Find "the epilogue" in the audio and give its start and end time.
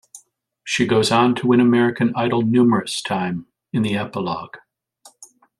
3.83-4.55